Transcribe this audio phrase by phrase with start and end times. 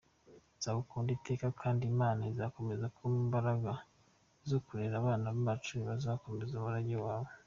[0.57, 3.71] Nzagukunda iteka kandi Imana ikomeze kuma imbaraga
[4.49, 7.29] zo kurera abana bacu bazakomeze umurage wawe….